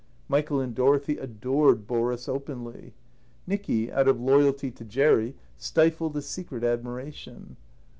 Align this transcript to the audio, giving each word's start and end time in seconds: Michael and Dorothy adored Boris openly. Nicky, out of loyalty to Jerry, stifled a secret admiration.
Michael 0.27 0.59
and 0.59 0.73
Dorothy 0.73 1.19
adored 1.19 1.85
Boris 1.85 2.27
openly. 2.27 2.95
Nicky, 3.45 3.91
out 3.91 4.07
of 4.07 4.19
loyalty 4.19 4.71
to 4.71 4.83
Jerry, 4.83 5.35
stifled 5.59 6.17
a 6.17 6.23
secret 6.23 6.63
admiration. 6.63 7.55